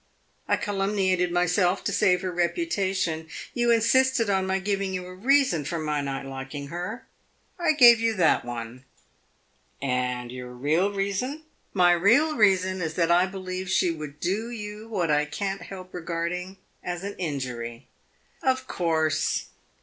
[0.47, 3.27] I calumniated myself, to save her reputation.
[3.53, 7.05] You insisted on my giving you a reason for my not liking her
[7.59, 8.85] I gave you that one."
[9.79, 11.43] "And your real reason"
[11.81, 15.93] "My real reason is that I believe she would do you what I can't help
[15.93, 17.85] regarding as an injury."
[18.41, 19.49] "Of course!"